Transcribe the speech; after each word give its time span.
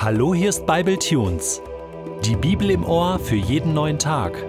Hallo, 0.00 0.32
hier 0.32 0.50
ist 0.50 0.64
Bible 0.64 0.96
Tunes. 0.96 1.60
Die 2.24 2.36
Bibel 2.36 2.70
im 2.70 2.84
Ohr 2.84 3.18
für 3.18 3.34
jeden 3.34 3.74
neuen 3.74 3.98
Tag. 3.98 4.44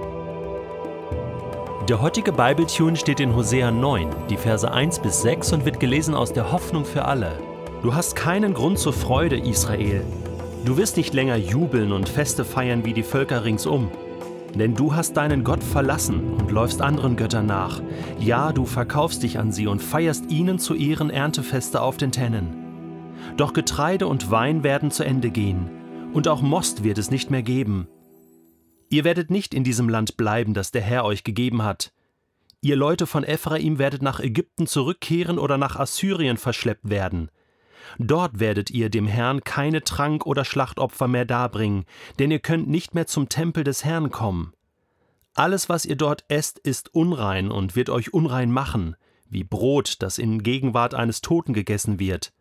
Der 1.90 2.00
heutige 2.04 2.32
Bible 2.32 2.68
Tune 2.68 2.96
steht 2.96 3.20
in 3.20 3.36
Hosea 3.36 3.72
9, 3.72 4.10
die 4.30 4.38
Verse 4.38 4.72
1 4.72 5.00
bis 5.00 5.24
6 5.24 5.54
und 5.54 5.66
wird 5.66 5.80
gelesen 5.80 6.14
aus 6.14 6.34
der 6.34 6.52
Hoffnung 6.52 6.86
für 6.86 7.06
alle. 7.06 7.32
Du 7.82 7.96
hast 7.96 8.16
keinen 8.16 8.54
Grund 8.54 8.78
zur 8.78 8.94
Freude, 8.94 9.40
Israel. 9.40 10.04
Du 10.66 10.78
wirst 10.78 10.98
nicht 10.98 11.16
länger 11.16 11.38
jubeln 11.38 11.94
und 11.94 12.08
Feste 12.08 12.46
feiern 12.46 12.86
wie 12.86 12.94
die 12.94 13.02
Völker 13.02 13.44
ringsum. 13.44 13.90
Denn 14.54 14.76
du 14.76 14.94
hast 14.94 15.18
deinen 15.18 15.44
Gott 15.44 15.64
verlassen 15.64 16.36
und 16.40 16.52
läufst 16.52 16.80
anderen 16.80 17.16
Göttern 17.16 17.48
nach. 17.48 17.82
Ja, 18.20 18.52
du 18.52 18.66
verkaufst 18.66 19.24
dich 19.24 19.40
an 19.40 19.52
sie 19.52 19.66
und 19.66 19.82
feierst 19.82 20.30
ihnen 20.30 20.60
zu 20.60 20.76
Ehren 20.76 21.10
Erntefeste 21.10 21.82
auf 21.82 21.98
den 21.98 22.12
Tennen. 22.12 22.59
Doch 23.38 23.54
Getreide 23.54 24.08
und 24.08 24.32
Wein 24.32 24.64
werden 24.64 24.92
zu 24.92 25.04
Ende 25.04 25.32
gehen, 25.32 25.70
und 26.14 26.28
auch 26.28 26.42
Most 26.42 26.84
wird 26.84 26.98
es 26.98 27.12
nicht 27.12 27.32
mehr 27.32 27.44
geben. 27.44 27.88
Ihr 28.90 29.04
werdet 29.04 29.30
nicht 29.30 29.54
in 29.54 29.64
diesem 29.64 29.88
Land 29.88 30.18
bleiben, 30.18 30.54
das 30.54 30.72
der 30.72 30.82
Herr 30.82 31.06
euch 31.06 31.24
gegeben 31.24 31.64
hat. 31.64 31.94
Ihr 32.62 32.76
Leute 32.76 33.06
von 33.06 33.24
Ephraim 33.24 33.78
werdet 33.78 34.02
nach 34.02 34.20
Ägypten 34.20 34.68
zurückkehren 34.68 35.40
oder 35.40 35.58
nach 35.58 35.76
Assyrien 35.78 36.38
verschleppt 36.38 36.90
werden. 36.90 37.30
Dort 37.98 38.40
werdet 38.40 38.70
ihr 38.70 38.90
dem 38.90 39.08
Herrn 39.08 39.44
keine 39.44 39.84
Trank- 39.84 40.26
oder 40.26 40.44
Schlachtopfer 40.44 41.08
mehr 41.08 41.26
darbringen, 41.26 41.86
denn 42.20 42.32
ihr 42.32 42.40
könnt 42.40 42.68
nicht 42.68 42.94
mehr 42.94 43.08
zum 43.08 43.30
Tempel 43.30 43.64
des 43.64 43.86
Herrn 43.86 44.12
kommen. 44.12 44.54
Alles, 45.36 45.70
was 45.70 45.86
ihr 45.86 45.96
dort 45.96 46.26
esst, 46.28 46.60
ist 46.60 46.94
unrein 46.94 47.50
und 47.50 47.76
wird 47.76 47.90
euch 47.90 48.14
unrein 48.14 48.52
machen, 48.52 48.96
wie 49.30 49.44
Brot, 49.44 50.02
das 50.02 50.18
in 50.18 50.44
Gegenwart 50.44 50.94
eines 50.94 51.22
Toten 51.22 51.54
gegessen 51.54 52.00
wird. 52.00 52.34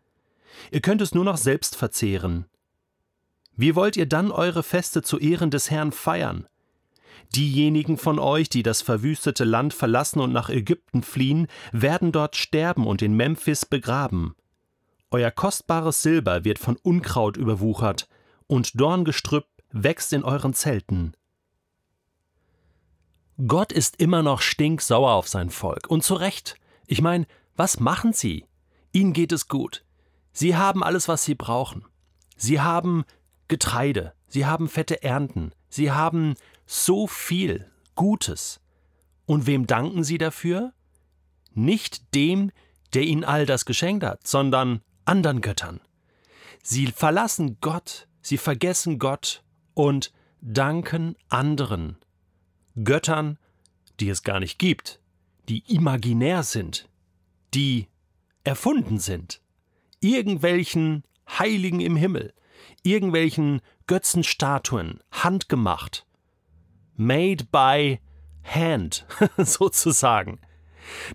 Ihr 0.71 0.81
könnt 0.81 1.01
es 1.01 1.13
nur 1.13 1.23
noch 1.23 1.37
selbst 1.37 1.75
verzehren. 1.75 2.45
Wie 3.55 3.75
wollt 3.75 3.97
ihr 3.97 4.05
dann 4.05 4.31
eure 4.31 4.63
Feste 4.63 5.01
zu 5.01 5.19
Ehren 5.19 5.51
des 5.51 5.69
Herrn 5.69 5.91
feiern? 5.91 6.47
Diejenigen 7.35 7.97
von 7.97 8.17
euch, 8.17 8.49
die 8.49 8.63
das 8.63 8.81
verwüstete 8.81 9.43
Land 9.43 9.73
verlassen 9.73 10.19
und 10.19 10.31
nach 10.31 10.49
Ägypten 10.49 11.03
fliehen, 11.03 11.47
werden 11.71 12.11
dort 12.11 12.35
sterben 12.35 12.87
und 12.87 13.01
in 13.01 13.13
Memphis 13.13 13.65
begraben. 13.65 14.35
Euer 15.11 15.31
kostbares 15.31 16.01
Silber 16.01 16.43
wird 16.43 16.59
von 16.59 16.77
Unkraut 16.77 17.37
überwuchert, 17.37 18.07
und 18.47 18.79
Dorngestrüpp 18.79 19.45
wächst 19.71 20.13
in 20.13 20.23
euren 20.23 20.53
Zelten. 20.53 21.13
Gott 23.47 23.71
ist 23.71 23.99
immer 23.99 24.23
noch 24.23 24.41
stinksauer 24.41 25.11
auf 25.11 25.27
sein 25.27 25.49
Volk, 25.49 25.87
und 25.87 26.03
zu 26.03 26.15
Recht. 26.15 26.55
Ich 26.87 27.01
meine, 27.01 27.27
was 27.55 27.79
machen 27.79 28.13
sie? 28.13 28.45
Ihnen 28.91 29.13
geht 29.13 29.31
es 29.31 29.47
gut. 29.47 29.83
Sie 30.31 30.55
haben 30.55 30.83
alles, 30.83 31.07
was 31.07 31.23
sie 31.23 31.35
brauchen. 31.35 31.85
Sie 32.35 32.61
haben 32.61 33.03
Getreide, 33.47 34.13
sie 34.27 34.45
haben 34.45 34.69
fette 34.69 35.03
Ernten, 35.03 35.51
sie 35.69 35.91
haben 35.91 36.35
so 36.65 37.07
viel 37.07 37.69
Gutes. 37.95 38.61
Und 39.25 39.45
wem 39.45 39.67
danken 39.67 40.03
sie 40.03 40.17
dafür? 40.17 40.73
Nicht 41.53 42.13
dem, 42.15 42.51
der 42.93 43.03
ihnen 43.03 43.23
all 43.23 43.45
das 43.45 43.65
geschenkt 43.65 44.03
hat, 44.03 44.25
sondern 44.25 44.81
anderen 45.05 45.41
Göttern. 45.41 45.81
Sie 46.63 46.87
verlassen 46.87 47.57
Gott, 47.61 48.07
sie 48.21 48.37
vergessen 48.37 48.99
Gott 48.99 49.43
und 49.73 50.11
danken 50.41 51.15
anderen. 51.27 51.97
Göttern, 52.83 53.37
die 53.99 54.09
es 54.09 54.23
gar 54.23 54.39
nicht 54.39 54.59
gibt, 54.59 54.99
die 55.49 55.63
imaginär 55.67 56.43
sind, 56.43 56.87
die 57.53 57.87
erfunden 58.43 58.99
sind 58.99 59.41
irgendwelchen 60.01 61.03
Heiligen 61.27 61.79
im 61.79 61.95
Himmel, 61.95 62.33
irgendwelchen 62.83 63.61
Götzenstatuen, 63.87 64.99
handgemacht, 65.11 66.05
made 66.95 67.45
by 67.51 67.99
hand, 68.43 69.05
sozusagen. 69.37 70.39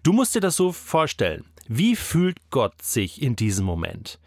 Du 0.03 0.13
musst 0.13 0.35
dir 0.35 0.41
das 0.41 0.57
so 0.57 0.73
vorstellen. 0.73 1.45
Wie 1.67 1.97
fühlt 1.97 2.51
Gott 2.51 2.83
sich 2.83 3.23
in 3.23 3.37
diesem 3.37 3.65
Moment? 3.65 4.21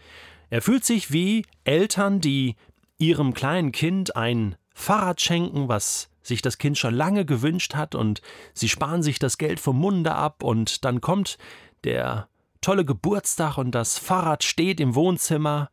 Er 0.50 0.62
fühlt 0.62 0.86
sich 0.86 1.12
wie 1.12 1.46
Eltern, 1.64 2.20
die 2.20 2.56
ihrem 2.98 3.34
kleinen 3.34 3.72
Kind 3.72 4.16
ein 4.16 4.56
Fahrrad 4.74 5.22
schenken, 5.22 5.68
was 5.68 6.10
sich 6.22 6.42
das 6.42 6.58
Kind 6.58 6.78
schon 6.78 6.94
lange 6.94 7.26
gewünscht 7.26 7.76
hat, 7.76 7.96
und 7.96 8.22
sie 8.54 8.70
sparen 8.70 9.04
sich 9.04 9.20
das 9.20 9.38
Geld 9.38 9.60
vom 9.60 9.78
Munde 9.78 10.14
ab, 10.16 10.44
und 10.44 10.84
dann 10.84 11.02
kommt 11.02 11.38
der 11.84 12.28
tolle 12.62 12.85
Geburtstag 12.85 13.57
und 13.57 13.72
das 13.72 13.97
Fahrrad 13.97 14.44
steht 14.44 14.79
im 14.79 14.95
Wohnzimmer 14.95 15.69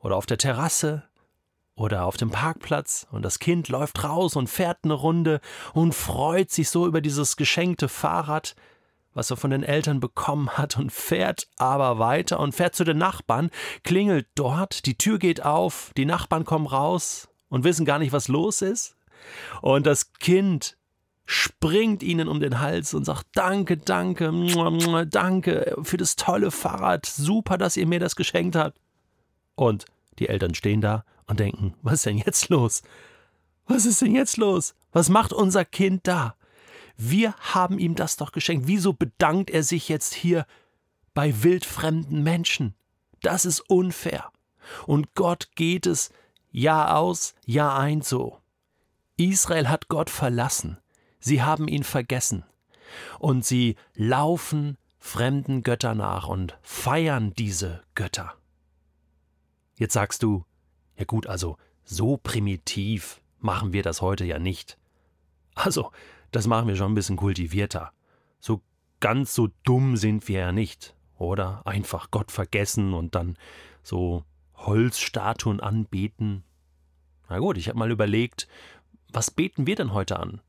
oder 0.00 0.16
auf 0.16 0.26
der 0.26 0.38
Terrasse 0.38 1.04
oder 1.74 2.04
auf 2.04 2.16
dem 2.16 2.30
Parkplatz 2.30 3.06
und 3.10 3.22
das 3.22 3.38
Kind 3.38 3.68
läuft 3.68 4.02
raus 4.02 4.36
und 4.36 4.48
fährt 4.48 4.78
eine 4.84 4.94
Runde 4.94 5.40
und 5.74 5.94
freut 5.94 6.50
sich 6.50 6.70
so 6.70 6.86
über 6.86 7.00
dieses 7.00 7.36
geschenkte 7.36 7.88
Fahrrad, 7.88 8.56
was 9.12 9.30
er 9.30 9.36
von 9.36 9.50
den 9.50 9.62
Eltern 9.62 10.00
bekommen 10.00 10.50
hat 10.50 10.76
und 10.78 10.92
fährt 10.92 11.48
aber 11.56 11.98
weiter 11.98 12.40
und 12.40 12.54
fährt 12.54 12.74
zu 12.74 12.84
den 12.84 12.98
Nachbarn, 12.98 13.50
klingelt 13.82 14.26
dort, 14.34 14.86
die 14.86 14.98
Tür 14.98 15.18
geht 15.18 15.44
auf, 15.44 15.90
die 15.96 16.04
Nachbarn 16.04 16.44
kommen 16.44 16.66
raus 16.66 17.28
und 17.48 17.64
wissen 17.64 17.86
gar 17.86 17.98
nicht, 17.98 18.12
was 18.12 18.28
los 18.28 18.62
ist. 18.62 18.96
Und 19.62 19.86
das 19.86 20.12
Kind 20.14 20.76
springt 21.26 22.02
ihnen 22.02 22.28
um 22.28 22.40
den 22.40 22.60
Hals 22.60 22.94
und 22.94 23.04
sagt 23.04 23.26
Danke, 23.34 23.76
danke, 23.76 24.32
danke 25.10 25.76
für 25.82 25.96
das 25.96 26.16
tolle 26.16 26.50
Fahrrad, 26.50 27.04
super, 27.04 27.58
dass 27.58 27.76
ihr 27.76 27.86
mir 27.86 28.00
das 28.00 28.16
geschenkt 28.16 28.56
habt. 28.56 28.80
Und 29.56 29.84
die 30.18 30.28
Eltern 30.28 30.54
stehen 30.54 30.80
da 30.80 31.04
und 31.26 31.40
denken, 31.40 31.74
was 31.82 31.94
ist 31.94 32.06
denn 32.06 32.18
jetzt 32.18 32.48
los? 32.48 32.82
Was 33.66 33.84
ist 33.84 34.00
denn 34.00 34.14
jetzt 34.14 34.36
los? 34.36 34.74
Was 34.92 35.08
macht 35.08 35.32
unser 35.32 35.64
Kind 35.64 36.06
da? 36.06 36.36
Wir 36.96 37.34
haben 37.34 37.78
ihm 37.78 37.94
das 37.96 38.16
doch 38.16 38.32
geschenkt. 38.32 38.68
Wieso 38.68 38.92
bedankt 38.92 39.50
er 39.50 39.62
sich 39.62 39.88
jetzt 39.88 40.14
hier 40.14 40.46
bei 41.12 41.42
wildfremden 41.42 42.22
Menschen? 42.22 42.74
Das 43.20 43.44
ist 43.44 43.60
unfair. 43.60 44.30
Und 44.86 45.14
Gott 45.14 45.50
geht 45.56 45.86
es 45.86 46.10
Jahr 46.50 46.96
aus, 46.96 47.34
Jahr 47.44 47.78
ein 47.78 48.02
so. 48.02 48.38
Israel 49.16 49.68
hat 49.68 49.88
Gott 49.88 50.10
verlassen. 50.10 50.78
Sie 51.26 51.42
haben 51.42 51.66
ihn 51.66 51.82
vergessen. 51.82 52.44
Und 53.18 53.44
sie 53.44 53.74
laufen 53.94 54.78
fremden 55.00 55.64
Götter 55.64 55.96
nach 55.96 56.28
und 56.28 56.56
feiern 56.62 57.32
diese 57.34 57.82
Götter. 57.96 58.36
Jetzt 59.76 59.94
sagst 59.94 60.22
du, 60.22 60.44
ja 60.96 61.04
gut, 61.04 61.26
also 61.26 61.56
so 61.82 62.16
primitiv 62.16 63.20
machen 63.40 63.72
wir 63.72 63.82
das 63.82 64.02
heute 64.02 64.24
ja 64.24 64.38
nicht. 64.38 64.78
Also, 65.56 65.90
das 66.30 66.46
machen 66.46 66.68
wir 66.68 66.76
schon 66.76 66.92
ein 66.92 66.94
bisschen 66.94 67.16
kultivierter. 67.16 67.92
So 68.38 68.62
ganz 69.00 69.34
so 69.34 69.48
dumm 69.64 69.96
sind 69.96 70.28
wir 70.28 70.38
ja 70.38 70.52
nicht, 70.52 70.94
oder? 71.18 71.66
Einfach 71.66 72.12
Gott 72.12 72.30
vergessen 72.30 72.94
und 72.94 73.16
dann 73.16 73.36
so 73.82 74.22
Holzstatuen 74.54 75.58
anbeten. 75.58 76.44
Na 77.28 77.40
gut, 77.40 77.58
ich 77.58 77.68
habe 77.68 77.80
mal 77.80 77.90
überlegt, 77.90 78.46
was 79.08 79.32
beten 79.32 79.66
wir 79.66 79.74
denn 79.74 79.92
heute 79.92 80.20
an? 80.20 80.40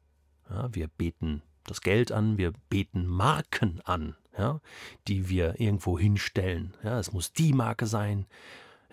Ja, 0.49 0.69
wir 0.73 0.87
beten 0.87 1.41
das 1.65 1.81
Geld 1.81 2.11
an, 2.11 2.37
wir 2.37 2.53
beten 2.69 3.05
Marken 3.05 3.81
an, 3.83 4.15
ja, 4.37 4.61
die 5.07 5.29
wir 5.29 5.59
irgendwo 5.59 5.99
hinstellen. 5.99 6.73
Ja, 6.83 6.99
es 6.99 7.11
muss 7.11 7.33
die 7.33 7.53
Marke 7.53 7.85
sein. 7.85 8.25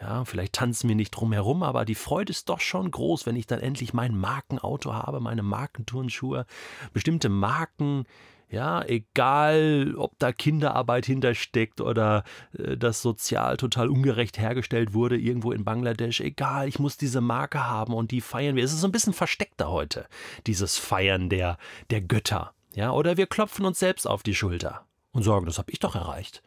Ja, 0.01 0.25
vielleicht 0.25 0.55
tanzen 0.55 0.89
wir 0.89 0.97
nicht 0.97 1.13
drum 1.13 1.33
herum, 1.33 1.63
aber 1.63 1.85
die 1.85 1.95
Freude 1.95 2.33
ist 2.33 2.49
doch 2.49 2.61
schon 2.61 2.91
groß, 2.91 3.27
wenn 3.27 3.37
ich 3.37 3.47
dann 3.47 3.61
endlich 3.61 3.95
mein 3.95 4.17
Markenauto 4.17 4.93
habe, 4.93 5.21
meine 5.21 5.45
Markenturnschuhe, 5.45 6.47
bestimmte 6.93 7.29
Marken, 7.29 8.05
ja, 8.51 8.85
egal, 8.85 9.95
ob 9.97 10.19
da 10.19 10.33
Kinderarbeit 10.33 11.07
hintersteckt 11.07 11.81
oder 11.81 12.25
äh, 12.57 12.77
das 12.77 13.03
sozial 13.03 13.57
total 13.57 13.89
ungerecht 13.89 14.39
hergestellt 14.39 14.95
wurde 14.95 15.19
irgendwo 15.19 15.53
in 15.53 15.65
Bangladesch, 15.65 16.21
egal, 16.21 16.69
ich 16.69 16.79
muss 16.79 16.97
diese 16.97 17.21
Marke 17.21 17.67
haben 17.67 17.95
und 17.95 18.11
die 18.11 18.21
feiern 18.21 18.57
wir. 18.57 18.65
Es 18.65 18.73
ist 18.73 18.81
so 18.81 18.89
ein 18.89 18.93
bisschen 18.93 19.13
versteckter 19.13 19.71
heute, 19.71 20.07
dieses 20.47 20.79
Feiern 20.79 21.29
der, 21.29 21.59
der 21.91 22.01
Götter. 22.01 22.53
Ja, 22.75 22.91
oder 22.91 23.17
wir 23.17 23.27
klopfen 23.27 23.65
uns 23.65 23.79
selbst 23.79 24.07
auf 24.07 24.23
die 24.23 24.35
Schulter 24.35 24.85
und 25.13 25.23
sagen, 25.23 25.47
das 25.47 25.59
habe 25.59 25.71
ich 25.71 25.79
doch 25.79 25.95
erreicht. 25.95 26.43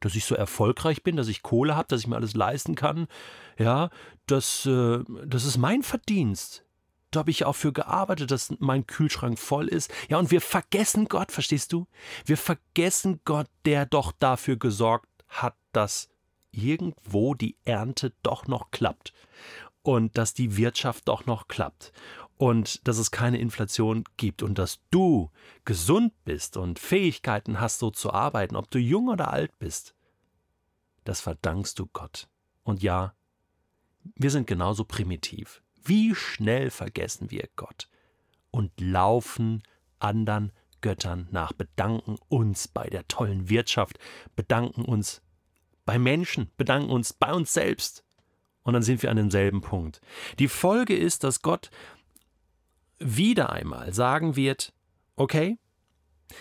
Dass 0.00 0.14
ich 0.14 0.24
so 0.24 0.34
erfolgreich 0.34 1.02
bin, 1.02 1.16
dass 1.16 1.28
ich 1.28 1.42
Kohle 1.42 1.76
habe, 1.76 1.88
dass 1.88 2.00
ich 2.00 2.06
mir 2.06 2.16
alles 2.16 2.34
leisten 2.34 2.74
kann. 2.74 3.06
Ja, 3.58 3.90
das, 4.26 4.64
äh, 4.66 5.00
das 5.26 5.44
ist 5.44 5.58
mein 5.58 5.82
Verdienst. 5.82 6.64
Da 7.10 7.20
habe 7.20 7.30
ich 7.30 7.44
auch 7.44 7.56
für 7.56 7.72
gearbeitet, 7.72 8.30
dass 8.30 8.54
mein 8.58 8.86
Kühlschrank 8.86 9.38
voll 9.38 9.68
ist. 9.68 9.92
Ja, 10.08 10.18
und 10.18 10.30
wir 10.30 10.40
vergessen 10.40 11.06
Gott, 11.06 11.32
verstehst 11.32 11.72
du? 11.72 11.86
Wir 12.24 12.36
vergessen 12.36 13.20
Gott, 13.24 13.48
der 13.64 13.86
doch 13.86 14.12
dafür 14.12 14.56
gesorgt 14.56 15.08
hat, 15.28 15.56
dass 15.72 16.08
irgendwo 16.52 17.34
die 17.34 17.56
Ernte 17.64 18.12
doch 18.22 18.46
noch 18.46 18.70
klappt 18.70 19.12
und 19.82 20.18
dass 20.18 20.34
die 20.34 20.56
Wirtschaft 20.56 21.08
doch 21.08 21.26
noch 21.26 21.48
klappt 21.48 21.92
und 22.36 22.86
dass 22.88 22.98
es 22.98 23.10
keine 23.10 23.38
Inflation 23.38 24.04
gibt 24.16 24.42
und 24.42 24.58
dass 24.58 24.80
du 24.90 25.30
gesund 25.64 26.12
bist 26.24 26.56
und 26.56 26.78
Fähigkeiten 26.78 27.60
hast, 27.60 27.78
so 27.78 27.90
zu 27.90 28.12
arbeiten, 28.12 28.56
ob 28.56 28.70
du 28.70 28.78
jung 28.78 29.08
oder 29.08 29.30
alt 29.32 29.58
bist. 29.58 29.94
Das 31.04 31.20
verdankst 31.20 31.78
du 31.78 31.86
Gott. 31.86 32.28
Und 32.62 32.82
ja, 32.82 33.14
wir 34.14 34.30
sind 34.30 34.46
genauso 34.46 34.84
primitiv. 34.84 35.62
Wie 35.82 36.14
schnell 36.14 36.70
vergessen 36.70 37.30
wir 37.30 37.48
Gott 37.56 37.88
und 38.50 38.72
laufen 38.80 39.62
anderen 39.98 40.52
Göttern 40.80 41.28
nach, 41.30 41.52
bedanken 41.52 42.16
uns 42.28 42.68
bei 42.68 42.88
der 42.88 43.06
tollen 43.08 43.48
Wirtschaft, 43.48 43.98
bedanken 44.36 44.84
uns 44.84 45.22
bei 45.84 45.98
Menschen, 45.98 46.50
bedanken 46.56 46.90
uns 46.90 47.12
bei 47.12 47.32
uns 47.32 47.52
selbst. 47.52 48.04
Und 48.62 48.74
dann 48.74 48.82
sind 48.82 49.02
wir 49.02 49.10
an 49.10 49.16
demselben 49.16 49.60
Punkt. 49.60 50.00
Die 50.38 50.48
Folge 50.48 50.96
ist, 50.96 51.24
dass 51.24 51.42
Gott 51.42 51.70
wieder 52.98 53.50
einmal 53.50 53.92
sagen 53.94 54.36
wird, 54.36 54.72
okay, 55.16 55.58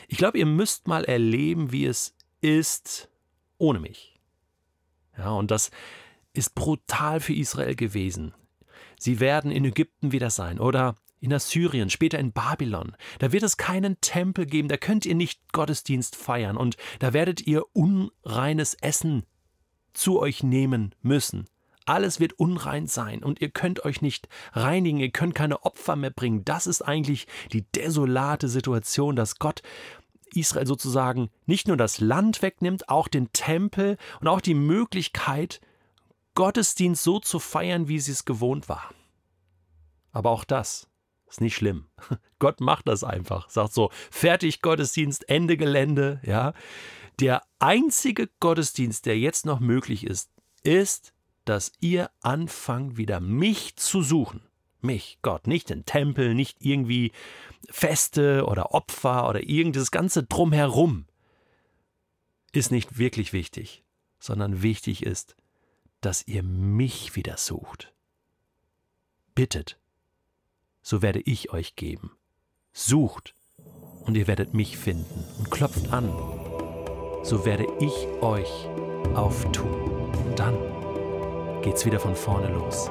ich 0.07 0.17
glaube, 0.17 0.37
ihr 0.37 0.45
müsst 0.45 0.87
mal 0.87 1.05
erleben, 1.05 1.71
wie 1.71 1.85
es 1.85 2.15
ist 2.41 3.09
ohne 3.57 3.79
mich. 3.79 4.19
Ja, 5.17 5.31
und 5.31 5.51
das 5.51 5.71
ist 6.33 6.55
brutal 6.55 7.19
für 7.19 7.33
Israel 7.33 7.75
gewesen. 7.75 8.33
Sie 8.97 9.19
werden 9.19 9.51
in 9.51 9.65
Ägypten 9.65 10.11
wieder 10.11 10.29
sein 10.29 10.59
oder 10.59 10.95
in 11.21 11.33
Assyrien, 11.33 11.89
später 11.89 12.19
in 12.19 12.31
Babylon. 12.31 12.95
Da 13.19 13.31
wird 13.31 13.43
es 13.43 13.57
keinen 13.57 13.99
Tempel 14.01 14.45
geben, 14.45 14.69
da 14.69 14.77
könnt 14.77 15.05
ihr 15.05 15.15
nicht 15.15 15.51
Gottesdienst 15.51 16.15
feiern 16.15 16.57
und 16.57 16.77
da 16.99 17.13
werdet 17.13 17.45
ihr 17.45 17.63
unreines 17.73 18.75
Essen 18.75 19.23
zu 19.93 20.19
euch 20.19 20.43
nehmen 20.43 20.95
müssen. 21.01 21.45
Alles 21.85 22.19
wird 22.19 22.33
unrein 22.33 22.85
sein 22.85 23.23
und 23.23 23.41
ihr 23.41 23.49
könnt 23.49 23.83
euch 23.83 24.01
nicht 24.01 24.29
reinigen, 24.53 24.99
ihr 24.99 25.09
könnt 25.09 25.33
keine 25.33 25.63
Opfer 25.63 25.95
mehr 25.95 26.11
bringen. 26.11 26.45
Das 26.45 26.67
ist 26.67 26.83
eigentlich 26.83 27.25
die 27.51 27.63
desolate 27.63 28.47
Situation, 28.47 29.15
dass 29.15 29.39
Gott 29.39 29.63
Israel 30.35 30.67
sozusagen 30.67 31.29
nicht 31.47 31.67
nur 31.67 31.77
das 31.77 31.99
Land 31.99 32.43
wegnimmt, 32.43 32.89
auch 32.89 33.07
den 33.07 33.33
Tempel 33.33 33.97
und 34.21 34.27
auch 34.27 34.41
die 34.41 34.53
Möglichkeit, 34.53 35.61
Gottesdienst 36.35 37.03
so 37.03 37.19
zu 37.19 37.39
feiern, 37.39 37.87
wie 37.87 37.99
sie 37.99 38.11
es 38.11 38.25
gewohnt 38.25 38.69
war. 38.69 38.93
Aber 40.11 40.31
auch 40.31 40.43
das 40.43 40.89
ist 41.29 41.41
nicht 41.41 41.55
schlimm. 41.55 41.85
Gott 42.39 42.59
macht 42.61 42.87
das 42.87 43.03
einfach. 43.03 43.49
Sagt 43.49 43.73
so, 43.73 43.91
fertig 44.11 44.61
Gottesdienst, 44.61 45.29
Ende 45.29 45.57
Gelände, 45.57 46.21
ja. 46.25 46.53
Der 47.19 47.43
einzige 47.59 48.29
Gottesdienst, 48.39 49.05
der 49.05 49.19
jetzt 49.19 49.45
noch 49.45 49.59
möglich 49.59 50.05
ist, 50.05 50.31
ist, 50.63 51.13
dass 51.45 51.73
ihr 51.79 52.09
anfangt, 52.21 52.97
wieder 52.97 53.19
mich 53.19 53.75
zu 53.75 54.01
suchen. 54.01 54.41
Mich, 54.81 55.19
Gott, 55.21 55.45
nicht 55.45 55.69
den 55.69 55.85
Tempel, 55.85 56.33
nicht 56.33 56.57
irgendwie 56.61 57.11
Feste 57.69 58.45
oder 58.45 58.73
Opfer 58.73 59.27
oder 59.27 59.43
irgendes 59.43 59.91
ganze 59.91 60.23
Drumherum. 60.23 61.05
Ist 62.53 62.71
nicht 62.71 62.97
wirklich 62.97 63.33
wichtig, 63.33 63.83
sondern 64.19 64.61
wichtig 64.61 65.03
ist, 65.05 65.35
dass 66.01 66.27
ihr 66.27 66.43
mich 66.43 67.15
wieder 67.15 67.37
sucht. 67.37 67.93
Bittet, 69.35 69.79
so 70.81 71.01
werde 71.01 71.21
ich 71.21 71.51
euch 71.51 71.75
geben. 71.75 72.11
Sucht, 72.71 73.35
und 74.05 74.15
ihr 74.15 74.27
werdet 74.27 74.53
mich 74.53 74.77
finden 74.77 75.25
und 75.37 75.51
klopft 75.51 75.91
an, 75.91 76.09
so 77.23 77.45
werde 77.45 77.67
ich 77.79 77.93
euch 78.21 78.49
auftun. 79.15 80.11
Und 80.25 80.39
dann 80.39 81.61
geht's 81.61 81.85
wieder 81.85 81.99
von 81.99 82.15
vorne 82.15 82.51
los. 82.51 82.89